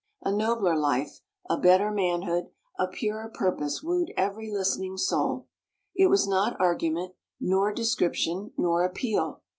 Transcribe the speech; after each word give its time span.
A 0.23 0.31
nobler 0.31 0.75
life, 0.75 1.21
a 1.47 1.59
better 1.59 1.91
manhood, 1.91 2.49
a 2.79 2.87
purer 2.87 3.29
purpose 3.29 3.83
wooed 3.83 4.11
every 4.17 4.51
listening 4.51 4.97
soul. 4.97 5.45
It 5.95 6.07
was 6.07 6.27
not 6.27 6.59
argument, 6.59 7.13
nor 7.39 7.71
description, 7.71 8.51
nor 8.57 8.83
appeal. 8.83 9.43